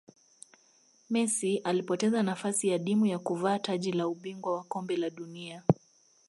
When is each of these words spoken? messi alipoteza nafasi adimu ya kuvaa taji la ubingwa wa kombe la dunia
messi 1.09 1.57
alipoteza 1.57 2.23
nafasi 2.23 2.73
adimu 2.73 3.05
ya 3.05 3.19
kuvaa 3.19 3.59
taji 3.59 3.91
la 3.91 4.07
ubingwa 4.07 4.53
wa 4.57 4.63
kombe 4.63 4.97
la 4.97 5.09
dunia 5.09 5.63